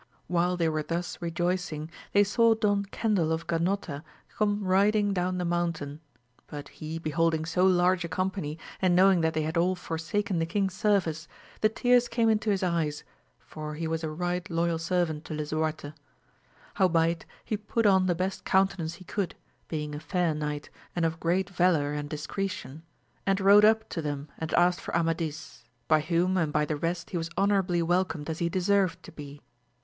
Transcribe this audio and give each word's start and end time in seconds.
While 0.25 0.57
they 0.57 0.67
were 0.67 0.81
thus 0.81 1.21
rejoicing 1.21 1.91
they 2.11 2.23
saw 2.23 2.55
Don 2.55 2.85
Cendil 2.85 3.31
of 3.31 3.45
Ganota 3.45 4.01
come 4.35 4.63
riding 4.63 5.13
down 5.13 5.37
the 5.37 5.45
mountain, 5.45 6.01
but 6.47 6.69
he 6.69 6.97
beholding 6.97 7.45
so 7.45 7.67
large 7.67 8.03
a 8.03 8.07
company 8.09 8.57
and 8.81 8.95
knowing 8.95 9.21
that 9.21 9.35
they 9.35 9.43
had 9.43 9.57
all 9.57 9.75
forsaken 9.75 10.39
the 10.39 10.47
king's 10.47 10.73
service, 10.73 11.27
the 11.59 11.69
tears 11.69 12.07
came 12.07 12.29
into 12.29 12.49
his 12.49 12.63
eyes, 12.63 13.03
for 13.37 13.75
he 13.75 13.87
was 13.87 14.03
a 14.03 14.09
right 14.09 14.49
loyal 14.49 14.79
servant 14.79 15.23
to 15.25 15.35
Lisu 15.35 15.61
arte. 15.61 15.93
Howbeit 16.73 17.27
he 17.45 17.55
put 17.55 17.85
on 17.85 18.07
the 18.07 18.15
best 18.15 18.43
countenance 18.43 18.95
he 18.95 19.03
could, 19.03 19.35
being 19.67 19.93
a 19.93 19.99
fair 19.99 20.33
knight, 20.33 20.71
and 20.95 21.05
of 21.05 21.19
great 21.19 21.47
valour 21.47 21.93
and 21.93 22.09
discretion, 22.09 22.81
and 23.27 23.39
rode 23.39 23.65
up 23.65 23.87
to 23.89 24.01
them 24.01 24.29
and 24.39 24.51
asked 24.55 24.81
for 24.81 24.95
Amadis, 24.95 25.65
by 25.87 26.01
whom 26.01 26.37
and 26.37 26.51
by 26.51 26.65
the 26.65 26.75
rest 26.75 27.11
he 27.11 27.17
was 27.17 27.29
honourably 27.37 27.83
welcomed 27.83 28.31
as 28.31 28.39
he 28.39 28.49
deserved 28.49 29.03
to 29.03 29.11
be. 29.11 29.43